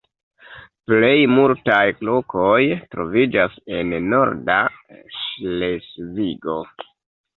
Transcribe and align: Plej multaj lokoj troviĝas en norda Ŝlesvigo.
Plej 0.91 1.11
multaj 1.33 1.83
lokoj 2.09 2.61
troviĝas 2.95 3.59
en 3.81 3.93
norda 4.15 4.57
Ŝlesvigo. 5.19 6.61